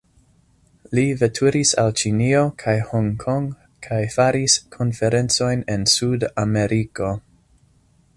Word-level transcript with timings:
Li 0.99 1.01
veturis 1.17 1.73
al 1.81 1.91
Ĉinio 2.01 2.39
kaj 2.63 2.73
Hong 2.93 3.11
Kong 3.25 3.45
kaj 3.89 3.99
faris 4.15 4.55
konferencojn 4.77 5.63
en 5.75 5.85
Sud-Ameriko. 5.97 7.13